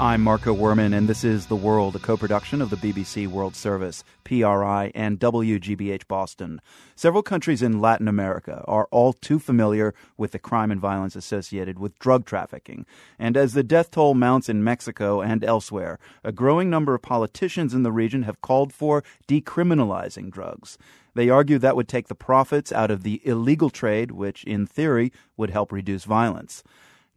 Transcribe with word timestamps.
I'm 0.00 0.22
Marco 0.22 0.54
Werman, 0.54 0.96
and 0.96 1.08
this 1.08 1.24
is 1.24 1.46
The 1.46 1.56
World, 1.56 1.96
a 1.96 1.98
co 1.98 2.16
production 2.16 2.62
of 2.62 2.70
the 2.70 2.76
BBC 2.76 3.26
World 3.26 3.56
Service, 3.56 4.04
PRI, 4.22 4.92
and 4.94 5.18
WGBH 5.18 6.06
Boston. 6.06 6.60
Several 6.94 7.20
countries 7.24 7.62
in 7.62 7.80
Latin 7.80 8.06
America 8.06 8.64
are 8.68 8.86
all 8.92 9.12
too 9.12 9.40
familiar 9.40 9.92
with 10.16 10.30
the 10.30 10.38
crime 10.38 10.70
and 10.70 10.80
violence 10.80 11.16
associated 11.16 11.80
with 11.80 11.98
drug 11.98 12.26
trafficking. 12.26 12.86
And 13.18 13.36
as 13.36 13.54
the 13.54 13.64
death 13.64 13.90
toll 13.90 14.14
mounts 14.14 14.48
in 14.48 14.62
Mexico 14.62 15.20
and 15.20 15.42
elsewhere, 15.42 15.98
a 16.22 16.30
growing 16.30 16.70
number 16.70 16.94
of 16.94 17.02
politicians 17.02 17.74
in 17.74 17.82
the 17.82 17.90
region 17.90 18.22
have 18.22 18.40
called 18.40 18.72
for 18.72 19.02
decriminalizing 19.26 20.30
drugs. 20.30 20.78
They 21.16 21.28
argue 21.28 21.58
that 21.58 21.74
would 21.74 21.88
take 21.88 22.06
the 22.06 22.14
profits 22.14 22.70
out 22.70 22.92
of 22.92 23.02
the 23.02 23.20
illegal 23.24 23.68
trade, 23.68 24.12
which, 24.12 24.44
in 24.44 24.64
theory, 24.64 25.12
would 25.36 25.50
help 25.50 25.72
reduce 25.72 26.04
violence. 26.04 26.62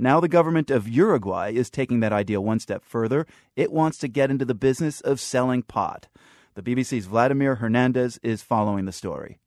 Now, 0.02 0.20
the 0.20 0.28
government 0.28 0.72
of 0.72 0.90
Uruguay 0.90 1.52
is 1.54 1.70
taking 1.70 2.00
that 2.00 2.12
idea 2.12 2.42
one 2.42 2.60
step 2.60 2.84
further. 2.84 3.28
It 3.56 3.72
wants 3.72 4.00
to 4.00 4.08
get 4.08 4.32
into 4.32 4.46
the 4.46 4.56
business 4.56 5.00
of 5.00 5.20
selling 5.20 5.62
pot. 5.62 6.08
The 6.56 6.64
BBC's 6.64 7.06
Vladimir 7.06 7.58
Hernandez 7.58 8.20
is 8.24 8.42
following 8.42 8.86
the 8.86 8.92
story. 8.92 9.38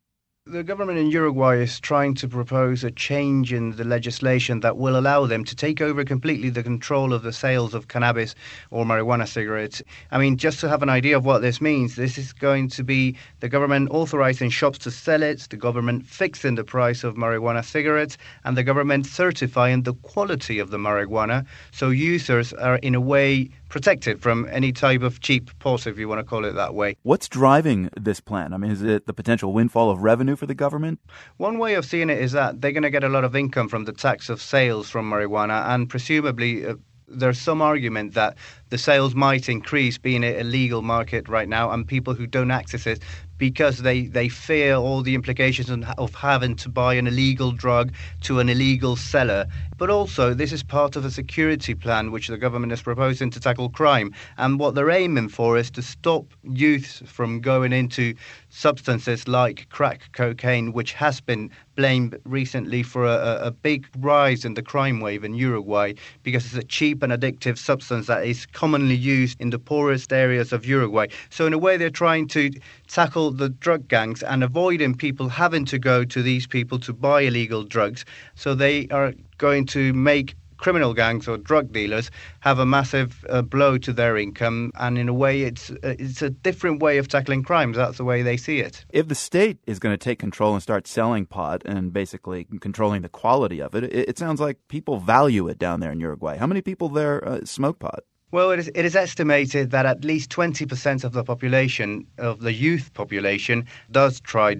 The 0.47 0.63
government 0.63 0.99
in 0.99 1.11
Uruguay 1.11 1.57
is 1.57 1.81
trying 1.81 2.13
to 2.17 2.29
propose 2.29 2.85
a 2.85 2.91
change 2.91 3.51
in 3.51 3.77
the 3.77 3.85
legislation 3.85 4.61
that 4.61 4.77
will 4.77 4.99
allow 4.99 5.25
them 5.25 5.43
to 5.43 5.57
take 5.57 5.81
over 5.81 6.05
completely 6.05 6.51
the 6.51 6.63
control 6.63 7.15
of 7.15 7.23
the 7.23 7.33
sales 7.33 7.73
of 7.73 7.89
cannabis 7.89 8.35
or 8.71 8.85
marijuana 8.85 9.27
cigarettes. 9.27 9.81
I 10.11 10.19
mean, 10.19 10.37
just 10.37 10.61
to 10.61 10.69
have 10.69 10.83
an 10.83 10.91
idea 10.91 11.17
of 11.17 11.25
what 11.25 11.41
this 11.41 11.63
means, 11.63 11.97
this 11.97 12.19
is 12.19 12.35
going 12.35 12.69
to 12.69 12.85
be 12.85 13.17
the 13.41 13.49
government 13.49 13.89
authorizing 13.91 14.51
shops 14.51 14.77
to 14.81 14.91
sell 14.91 15.23
it, 15.23 15.47
the 15.49 15.57
government 15.57 16.05
fixing 16.05 16.57
the 16.57 16.65
price 16.65 17.05
of 17.05 17.15
marijuana 17.15 17.65
cigarettes, 17.65 18.19
and 18.45 18.55
the 18.55 18.63
government 18.63 19.07
certifying 19.07 19.85
the 19.85 19.95
quality 19.95 20.59
of 20.59 20.71
the 20.71 20.77
marijuana 20.77 21.47
so 21.73 21.89
users 21.89 22.53
are, 22.53 22.77
in 22.77 22.95
a 22.95 23.01
way, 23.01 23.49
protected 23.75 24.23
from 24.23 24.47
any 24.53 24.71
type 24.71 25.03
of 25.03 25.19
cheap 25.19 25.51
pot, 25.59 25.85
if 25.85 25.99
you 25.99 26.07
want 26.07 26.21
to 26.21 26.25
call 26.25 26.45
it 26.45 26.53
that 26.53 26.77
way. 26.77 26.97
What's 27.03 27.29
driving 27.29 27.91
this 28.01 28.21
plan? 28.21 28.53
I 28.53 28.57
mean, 28.57 28.71
is 28.71 28.83
it 28.83 29.07
the 29.07 29.13
potential 29.13 29.53
windfall 29.53 29.91
of 29.91 29.99
revenue 30.01 30.37
for 30.37 30.47
the 30.47 30.55
government? 30.55 31.01
One 31.39 31.59
way 31.59 31.75
of 31.75 31.85
seeing 31.85 32.09
it 32.09 32.19
is 32.19 32.31
that 32.31 32.61
they're 32.61 32.71
going 32.71 32.85
to 32.85 32.91
get 32.91 33.03
a 33.03 33.09
lot 33.09 33.25
of 33.25 33.35
income 33.35 33.69
from 33.69 33.85
the 33.85 33.93
tax 33.93 34.29
of 34.29 34.41
sales 34.41 34.89
from 34.89 35.11
marijuana, 35.11 35.67
and 35.71 35.91
presumably. 35.91 36.65
Uh, 36.65 36.77
there's 37.07 37.39
some 37.39 37.61
argument 37.61 38.15
that 38.15 38.35
the 38.75 38.79
sales 38.79 39.15
might 39.15 39.49
increase 39.49 39.99
being 39.99 40.25
a 40.25 40.43
legal 40.43 40.83
market 40.83 41.29
right 41.29 41.49
now 41.49 41.71
and 41.71 41.87
people 41.87 42.13
who 42.13 42.27
don't 42.27 42.51
access 42.51 42.89
it 42.89 42.99
because 43.39 43.79
they, 43.79 44.07
they 44.07 44.29
fear 44.29 44.75
all 44.75 45.03
the 45.03 45.15
implications 45.15 45.71
of 45.99 46.15
having 46.15 46.57
to 46.57 46.69
buy 46.69 46.95
an 46.95 47.07
illegal 47.07 47.53
drug 47.53 47.93
to 48.23 48.41
an 48.41 48.49
illegal 48.49 48.97
seller. 48.97 49.47
But 49.77 49.91
also, 49.91 50.35
this 50.35 50.53
is 50.53 50.63
part 50.63 50.95
of 50.95 51.05
a 51.05 51.11
security 51.11 51.75
plan 51.75 52.13
which 52.13 52.29
the 52.29 52.39
government 52.39 52.73
is 52.73 52.83
proposing 52.83 53.31
to 53.31 53.41
tackle 53.41 53.71
crime. 53.71 54.15
And 54.39 54.61
what 54.61 54.75
they're 54.75 54.91
aiming 54.91 55.29
for 55.31 55.59
is 55.59 55.71
to 55.73 55.83
stop 55.83 56.33
youths 56.45 57.03
from 57.07 57.41
going 57.41 57.73
into 57.73 58.15
substances 58.51 59.27
like 59.27 59.69
crack 59.71 60.13
cocaine, 60.13 60.73
which 60.73 60.93
has 60.93 61.21
been 61.21 61.51
blamed 61.75 62.17
recently 62.25 62.85
for 62.85 63.05
a, 63.05 63.41
a 63.43 63.51
big 63.51 63.89
rise 63.99 64.45
in 64.45 64.55
the 64.55 64.63
crime 64.63 65.01
wave 65.01 65.25
in 65.25 65.35
Uruguay 65.35 65.93
because 66.23 66.47
it's 66.47 66.55
a 66.55 66.63
cheap 66.63 67.03
and 67.03 67.13
addictive 67.13 67.59
substance 67.59 68.07
that 68.07 68.25
is 68.25 68.47
commonly 68.65 68.95
used 68.95 69.39
in 69.43 69.51
the 69.51 69.59
poorest 69.59 70.11
areas 70.11 70.51
of 70.51 70.65
Uruguay. 70.65 71.07
So, 71.29 71.45
in 71.47 71.53
a 71.53 71.59
way, 71.59 71.77
they're 71.77 71.91
trying 71.91 72.27
to 72.29 72.51
tackle 72.89 73.31
the 73.31 73.51
drug 73.51 73.89
gangs 73.89 74.23
and 74.23 74.43
avoiding 74.43 74.95
people 74.95 75.29
having 75.29 75.67
to 75.67 75.79
go 75.79 76.03
to 76.03 76.23
these 76.23 76.47
people 76.47 76.79
to 76.79 76.95
buy 76.95 77.21
illegal 77.21 77.63
drugs. 77.63 78.07
So, 78.37 78.55
they 78.55 78.89
are 78.89 79.13
going 79.37 79.67
to 79.67 79.93
make 79.93 80.35
criminal 80.57 80.95
gangs 80.95 81.29
or 81.29 81.37
drug 81.37 81.73
dealers 81.73 82.11
have 82.41 82.59
a 82.59 82.65
massive 82.65 83.23
uh, 83.29 83.43
blow 83.43 83.77
to 83.77 83.93
their 83.93 84.17
income. 84.17 84.73
And 84.77 84.97
in 84.97 85.11
a 85.11 85.13
way 85.13 85.43
it's 85.43 85.69
uh, 85.71 85.95
it's 85.99 86.23
a 86.23 86.31
different 86.31 86.81
way 86.81 86.97
of 86.97 87.07
tackling 87.07 87.43
crimes. 87.43 87.77
That's 87.77 87.99
the 87.99 88.05
way 88.05 88.23
they 88.23 88.39
see 88.39 88.61
it. 88.61 88.83
If 88.89 89.09
the 89.09 89.15
state 89.15 89.59
is 89.67 89.79
going 89.79 89.93
to 89.93 90.03
take 90.09 90.19
control 90.19 90.55
and 90.55 90.63
start 90.63 90.87
selling 90.87 91.27
pot 91.27 91.61
and 91.67 91.93
basically 91.93 92.47
controlling 92.61 93.03
the 93.03 93.11
quality 93.11 93.61
of 93.61 93.75
it 93.75 93.85
it, 93.85 94.09
it 94.11 94.19
sounds 94.19 94.41
like 94.41 94.57
people 94.69 95.01
value 95.01 95.49
it 95.49 95.59
down 95.59 95.81
there 95.81 95.93
in 95.93 96.01
Uruguay. 96.01 96.39
How 96.39 96.47
many 96.47 96.63
people 96.63 96.89
there 96.89 97.17
uh, 97.29 97.45
smoke 97.45 97.79
pot 97.79 98.05
well, 98.31 98.51
it 98.51 98.59
is, 98.59 98.69
it 98.75 98.85
is 98.85 98.97
estimated 98.97 99.71
that 99.71 99.87
at 99.87 100.05
least 100.05 100.31
20% 100.31 101.05
of 101.05 101.13
the 101.13 101.23
population, 101.23 102.07
of 102.19 102.41
the 102.41 102.53
youth 102.53 102.93
population, 102.95 103.67
does 103.93 104.21
try 104.21 104.57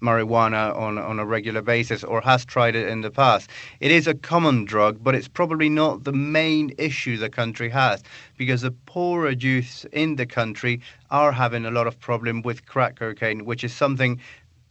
marijuana 0.00 0.74
on, 0.76 0.96
on 0.96 1.18
a 1.18 1.26
regular 1.26 1.60
basis 1.60 2.04
or 2.04 2.20
has 2.20 2.44
tried 2.44 2.76
it 2.76 2.88
in 2.88 3.00
the 3.00 3.10
past. 3.10 3.50
It 3.80 3.90
is 3.90 4.06
a 4.06 4.14
common 4.14 4.64
drug, 4.64 5.02
but 5.02 5.14
it's 5.14 5.28
probably 5.28 5.68
not 5.68 6.04
the 6.04 6.12
main 6.12 6.72
issue 6.78 7.16
the 7.16 7.28
country 7.28 7.68
has 7.68 8.02
because 8.36 8.62
the 8.62 8.70
poorer 8.70 9.30
youths 9.30 9.84
in 9.92 10.16
the 10.16 10.26
country 10.26 10.80
are 11.10 11.32
having 11.32 11.66
a 11.66 11.70
lot 11.70 11.86
of 11.86 11.98
problem 11.98 12.42
with 12.42 12.64
crack 12.66 12.96
cocaine, 12.96 13.44
which 13.44 13.64
is 13.64 13.74
something 13.74 14.20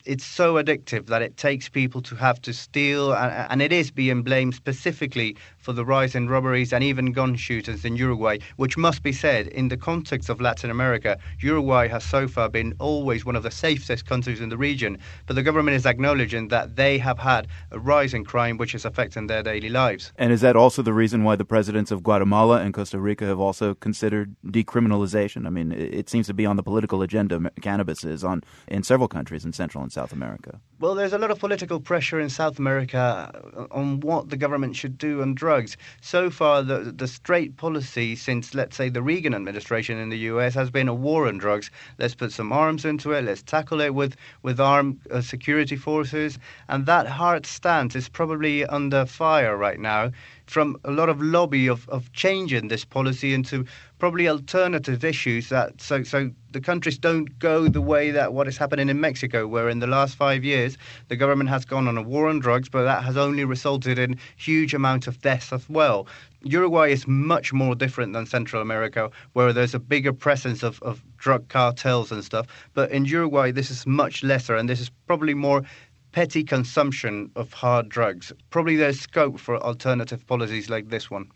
it's 0.08 0.26
so 0.26 0.56
addictive 0.56 1.08
that 1.08 1.22
it 1.22 1.36
takes 1.36 1.68
people 1.68 2.02
to 2.02 2.16
have 2.16 2.42
to 2.42 2.54
steal, 2.54 3.14
and, 3.14 3.52
and, 3.52 3.62
it 3.62 3.74
is 3.74 3.92
being 3.92 4.24
blamed 4.24 4.56
specifically 4.56 5.36
for 5.58 5.74
the 5.74 5.84
rise 5.84 6.16
in 6.16 6.30
robberies 6.30 6.72
and 6.72 6.82
even 6.82 7.12
gun 7.12 7.36
shooters 7.36 7.84
in 7.84 7.98
Uruguay, 7.98 8.38
which 8.56 8.78
must 8.78 9.04
be 9.04 9.12
said 9.12 9.48
in 9.48 9.68
the 9.68 9.76
context 9.76 10.30
of 10.30 10.40
Latin 10.40 10.72
America. 10.72 11.18
Uruguay 11.40 11.90
has 11.90 12.06
so 12.06 12.26
far 12.28 12.48
been 12.48 12.74
always 12.80 13.26
one 13.26 13.36
of 13.36 13.44
the 13.44 13.52
safest 13.52 14.06
countries 14.06 14.40
in 14.40 14.48
the 14.48 14.58
region, 14.58 14.98
but 15.26 15.36
the 15.36 15.44
government 15.44 15.76
is 15.76 15.86
acknowledging 15.86 16.48
that 16.48 16.78
they 16.78 16.98
have 16.98 17.20
had 17.20 17.48
a 17.72 17.80
rise 17.80 18.14
in 18.14 18.24
crime 18.24 18.56
which 18.56 18.74
is 18.74 18.86
affecting 18.86 19.28
their 19.28 19.44
daily 19.44 19.70
lives. 19.70 20.14
And 20.16 20.32
is 20.32 20.40
that 20.40 20.56
also 20.56 20.82
the 20.82 20.94
reason 20.94 21.26
why 21.26 21.36
the 21.36 21.46
presidents 21.46 21.92
of 21.92 22.02
Guatemala 22.02 22.62
and 22.62 22.74
Costa 22.74 22.98
Rica 22.98 23.26
have 23.26 23.42
also 23.42 23.74
considered 23.74 24.38
decriminalization? 24.46 25.46
I 25.46 25.50
mean, 25.50 25.74
it 25.74 26.10
seems 26.10 26.28
to 26.28 26.34
be 26.34 26.46
on 26.46 26.56
the 26.56 26.64
political 26.64 27.02
agenda. 27.02 27.52
Cannabis 27.62 28.06
is 28.06 28.24
on 28.24 28.42
in 28.70 28.84
several 28.84 29.10
countries 29.10 29.44
in 29.44 29.52
Central 29.52 29.84
and 29.84 29.92
South 29.98 30.14
America? 30.14 30.62
Well, 30.80 30.94
there's 30.94 31.14
a 31.14 31.18
lot 31.18 31.32
of 31.32 31.40
political 31.40 31.80
pressure 31.80 32.20
in 32.20 32.30
South 32.30 32.60
America 32.60 33.32
on 33.72 34.00
what 34.02 34.30
the 34.30 34.38
government 34.38 34.76
should 34.76 34.96
do 35.00 35.24
on 35.24 35.34
drugs. 35.34 35.76
So 36.02 36.30
far, 36.30 36.62
the, 36.62 36.94
the 36.96 37.08
straight 37.08 37.58
policy 37.58 38.16
since, 38.16 38.54
let's 38.54 38.78
say, 38.78 38.90
the 38.90 39.02
Reagan 39.02 39.34
administration 39.34 39.98
in 39.98 40.10
the 40.10 40.20
US 40.32 40.54
has 40.54 40.70
been 40.70 40.88
a 40.88 40.94
war 40.94 41.28
on 41.28 41.40
drugs. 41.40 41.72
Let's 41.98 42.14
put 42.14 42.32
some 42.32 42.52
arms 42.52 42.86
into 42.86 43.12
it, 43.14 43.24
let's 43.24 43.42
tackle 43.42 43.82
it 43.82 43.96
with, 43.96 44.16
with 44.44 44.60
armed 44.60 45.00
uh, 45.10 45.22
security 45.22 45.76
forces. 45.76 46.38
And 46.70 46.86
that 46.86 47.08
hard 47.08 47.48
stance 47.48 47.96
is 47.96 48.08
probably 48.08 48.64
under 48.64 49.08
fire 49.08 49.58
right 49.58 49.80
now 49.80 50.12
from 50.48 50.78
a 50.84 50.92
lot 50.92 51.10
of 51.10 51.22
lobby 51.22 51.68
of, 51.68 51.88
of 51.90 52.12
changing 52.14 52.68
this 52.70 52.86
policy 52.86 53.34
into 53.34 53.66
probably 54.00 54.28
alternative 54.28 55.04
issues 55.04 55.50
that 55.50 55.82
so 55.82 56.04
so 56.04 56.32
the 56.52 56.62
countries 56.62 56.98
don't 56.98 57.38
go 57.40 57.68
the 57.68 57.82
way 57.82 58.12
that 58.12 58.34
what 58.34 58.48
is 58.48 58.58
happening 58.58 58.90
in 58.90 59.00
Mexico, 59.00 59.46
where 59.46 59.70
in 59.70 59.80
the 59.80 59.88
last 59.88 60.16
five 60.16 60.44
years 60.44 60.78
the 61.10 61.16
government 61.16 61.50
has 61.50 61.66
gone 61.66 61.88
on 61.88 61.98
a 61.98 62.02
war 62.02 62.28
on 62.30 62.40
drugs, 62.40 62.70
but 62.70 62.84
that 62.84 63.04
has 63.04 63.18
only 63.18 63.44
resulted 63.44 64.00
in 64.00 64.18
huge 64.38 64.74
amounts 64.74 65.08
of 65.08 65.22
deaths 65.22 65.52
as 65.52 65.70
well. 65.70 66.08
Uruguay 66.44 66.92
is 66.92 67.08
much 67.08 67.52
more 67.52 67.76
different 67.76 68.14
than 68.14 68.26
Central 68.26 68.62
America, 68.62 69.12
where 69.34 69.52
there's 69.52 69.76
a 69.76 69.80
bigger 69.80 70.14
presence 70.14 70.64
of, 70.64 70.82
of 70.82 71.04
drug 71.18 71.48
cartels 71.50 72.12
and 72.12 72.24
stuff. 72.24 72.48
But 72.74 72.92
in 72.92 73.06
Uruguay, 73.06 73.52
this 73.52 73.70
is 73.70 73.86
much 73.86 74.24
lesser, 74.24 74.56
and 74.56 74.70
this 74.70 74.80
is 74.80 74.90
probably 75.08 75.34
more 75.34 75.64
petty 76.12 76.44
consumption 76.44 77.32
of 77.36 77.54
hard 77.54 77.90
drugs. 77.90 78.32
Probably 78.50 78.76
there's 78.76 79.00
scope 79.00 79.40
for 79.40 79.58
alternative 79.58 80.26
policies 80.28 80.70
like 80.70 80.90
this 80.90 81.12
one. 81.12 81.30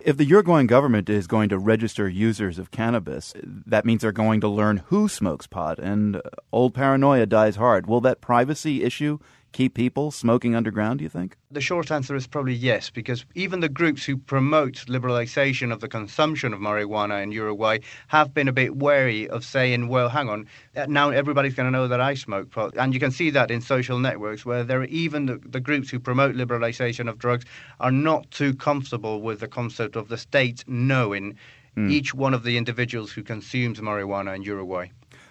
If 0.00 0.16
the 0.16 0.24
Uruguayan 0.24 0.68
government 0.68 1.10
is 1.10 1.26
going 1.26 1.48
to 1.48 1.58
register 1.58 2.08
users 2.08 2.58
of 2.58 2.70
cannabis, 2.70 3.34
that 3.42 3.84
means 3.84 4.02
they're 4.02 4.12
going 4.12 4.40
to 4.42 4.48
learn 4.48 4.84
who 4.86 5.08
smokes 5.08 5.48
pot, 5.48 5.80
and 5.80 6.16
uh, 6.16 6.20
old 6.52 6.72
paranoia 6.72 7.26
dies 7.26 7.56
hard. 7.56 7.86
Will 7.88 8.00
that 8.02 8.20
privacy 8.20 8.84
issue 8.84 9.18
keep 9.58 9.74
people 9.74 10.12
smoking 10.12 10.54
underground, 10.54 11.00
do 11.00 11.02
you 11.02 11.08
think? 11.08 11.36
The 11.50 11.60
short 11.60 11.90
answer 11.90 12.14
is 12.14 12.28
probably 12.28 12.54
yes, 12.54 12.90
because 12.90 13.26
even 13.34 13.58
the 13.58 13.68
groups 13.68 14.04
who 14.04 14.16
promote 14.16 14.84
liberalization 14.86 15.72
of 15.72 15.80
the 15.80 15.88
consumption 15.88 16.54
of 16.54 16.60
marijuana 16.60 17.20
in 17.24 17.32
Uruguay 17.32 17.80
have 18.06 18.32
been 18.32 18.46
a 18.46 18.52
bit 18.52 18.76
wary 18.76 19.28
of 19.28 19.44
saying, 19.44 19.88
well, 19.88 20.08
hang 20.10 20.28
on, 20.28 20.46
uh, 20.76 20.86
now 20.88 21.10
everybody's 21.10 21.54
going 21.54 21.66
to 21.66 21.76
know 21.76 21.88
that 21.88 22.00
I 22.00 22.14
smoke. 22.14 22.54
And 22.76 22.94
you 22.94 23.00
can 23.00 23.10
see 23.10 23.30
that 23.30 23.50
in 23.50 23.60
social 23.60 23.98
networks 23.98 24.46
where 24.46 24.62
there 24.62 24.80
are 24.80 24.92
even 25.04 25.26
the, 25.26 25.40
the 25.44 25.58
groups 25.58 25.90
who 25.90 25.98
promote 25.98 26.36
liberalization 26.36 27.08
of 27.08 27.18
drugs 27.18 27.44
are 27.80 27.90
not 27.90 28.30
too 28.30 28.54
comfortable 28.54 29.22
with 29.22 29.40
the 29.40 29.48
concept 29.48 29.96
of 29.96 30.06
the 30.06 30.18
state 30.18 30.62
knowing 30.68 31.36
mm. 31.76 31.90
each 31.90 32.14
one 32.14 32.32
of 32.32 32.44
the 32.44 32.56
individuals 32.56 33.10
who 33.10 33.24
consumes 33.24 33.80
marijuana 33.80 34.36
in 34.36 34.42
Uruguay. 34.42 34.86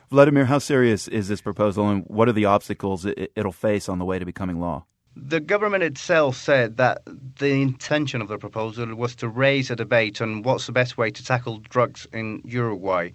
Vladimir, 0.10 0.46
how 0.46 0.58
serious 0.58 1.10
is 1.10 1.28
this 1.28 1.42
proposal, 1.42 1.90
and 1.90 2.04
what 2.08 2.30
are 2.30 2.34
the 2.34 2.46
obstacles 2.46 3.06
it, 3.06 3.32
it'll 3.36 3.52
face 3.52 3.90
on 3.90 4.00
the 4.00 4.06
way 4.06 4.18
to 4.18 4.26
becoming 4.26 4.60
law? 4.60 4.86
The 5.18 5.40
government 5.42 5.84
itself 5.84 6.38
said 6.38 6.78
that 6.78 7.02
the 7.40 7.62
intention 7.62 8.22
of 8.22 8.30
the 8.30 8.38
proposal 8.38 8.96
was 8.96 9.16
to 9.18 9.28
raise 9.28 9.70
a 9.70 9.76
debate 9.76 10.22
on 10.22 10.44
what's 10.44 10.66
the 10.66 10.72
best 10.72 10.98
way 10.98 11.12
to 11.12 11.26
tackle 11.26 11.58
drugs 11.58 12.08
in 12.14 12.42
Uruguay 12.46 13.12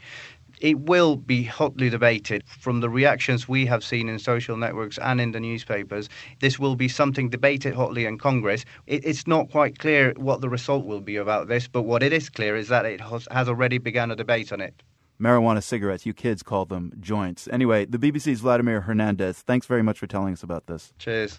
it 0.62 0.78
will 0.78 1.16
be 1.16 1.42
hotly 1.42 1.90
debated. 1.90 2.44
From 2.46 2.80
the 2.80 2.88
reactions 2.88 3.48
we 3.48 3.66
have 3.66 3.82
seen 3.82 4.08
in 4.08 4.20
social 4.20 4.56
networks 4.56 4.96
and 4.98 5.20
in 5.20 5.32
the 5.32 5.40
newspapers, 5.40 6.08
this 6.38 6.56
will 6.56 6.76
be 6.76 6.86
something 6.86 7.28
debated 7.28 7.74
hotly 7.74 8.06
in 8.06 8.16
Congress. 8.16 8.64
It's 8.86 9.26
not 9.26 9.50
quite 9.50 9.80
clear 9.80 10.14
what 10.16 10.40
the 10.40 10.48
result 10.48 10.86
will 10.86 11.00
be 11.00 11.16
about 11.16 11.48
this, 11.48 11.66
but 11.66 11.82
what 11.82 12.02
it 12.04 12.12
is 12.12 12.30
clear 12.30 12.54
is 12.54 12.68
that 12.68 12.86
it 12.86 13.00
has 13.00 13.48
already 13.48 13.78
begun 13.78 14.12
a 14.12 14.16
debate 14.16 14.52
on 14.52 14.60
it. 14.60 14.84
Marijuana 15.22 15.62
cigarettes, 15.62 16.04
you 16.04 16.12
kids 16.12 16.42
call 16.42 16.64
them 16.64 16.92
joints. 16.98 17.48
Anyway, 17.52 17.84
the 17.84 17.98
BBC's 17.98 18.40
Vladimir 18.40 18.80
Hernandez, 18.80 19.38
thanks 19.42 19.66
very 19.66 19.82
much 19.82 19.98
for 19.98 20.08
telling 20.08 20.32
us 20.32 20.42
about 20.42 20.66
this. 20.66 20.92
Cheers. 20.98 21.38